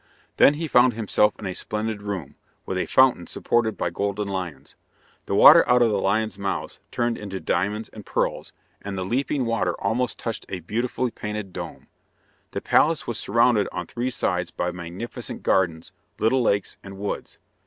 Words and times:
Then 0.37 0.55
he 0.55 0.67
found 0.67 0.93
himself 0.95 1.35
in 1.37 1.45
a 1.45 1.53
splendid 1.53 2.01
room, 2.01 2.35
with 2.65 2.75
a 2.75 2.87
fountain 2.87 3.27
supported 3.27 3.77
by 3.77 3.91
golden 3.91 4.27
lions. 4.27 4.75
The 5.27 5.35
water 5.35 5.63
out 5.69 5.83
of 5.83 5.91
the 5.91 5.99
lions' 5.99 6.39
mouths 6.39 6.79
turned 6.89 7.19
into 7.19 7.39
diamonds 7.39 7.87
and 7.89 8.03
pearls, 8.03 8.51
and 8.81 8.97
the 8.97 9.05
leaping 9.05 9.45
water 9.45 9.75
almost 9.79 10.17
touched 10.17 10.47
a 10.49 10.55
most 10.55 10.65
beautifully 10.65 11.11
painted 11.11 11.53
dome. 11.53 11.87
The 12.49 12.61
palace 12.61 13.05
was 13.05 13.19
surrounded 13.19 13.69
on 13.71 13.85
three 13.85 14.09
sides 14.09 14.49
by 14.49 14.71
magnificent 14.71 15.43
gardens, 15.43 15.91
little 16.17 16.41
lakes, 16.41 16.77
and 16.83 16.97
woods. 16.97 17.37